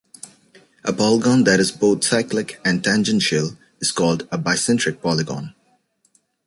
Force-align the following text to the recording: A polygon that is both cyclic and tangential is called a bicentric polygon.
A 0.83 0.91
polygon 0.91 1.43
that 1.43 1.59
is 1.59 1.71
both 1.71 2.03
cyclic 2.03 2.59
and 2.65 2.83
tangential 2.83 3.55
is 3.81 3.91
called 3.91 4.23
a 4.31 4.37
bicentric 4.39 4.99
polygon. 4.99 5.53